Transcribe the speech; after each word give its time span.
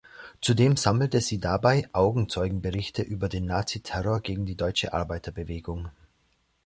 Zudem 0.41 0.77
sammelte 0.77 1.21
sie 1.21 1.39
dabei 1.39 1.87
Augenzeugenberichte 1.93 3.03
über 3.03 3.29
den 3.29 3.45
Nazi-Terror 3.45 4.21
gegen 4.21 4.47
die 4.47 4.57
deutsche 4.57 4.93
Arbeiterbewegung. 4.93 5.89